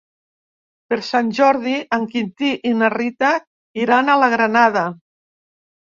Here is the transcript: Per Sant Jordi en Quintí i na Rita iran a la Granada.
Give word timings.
Per 0.93 0.97
Sant 1.07 1.27
Jordi 1.39 1.75
en 1.99 2.07
Quintí 2.13 2.51
i 2.69 2.73
na 2.79 2.91
Rita 2.97 3.35
iran 3.85 4.11
a 4.11 4.17
la 4.25 4.31
Granada. 4.37 4.87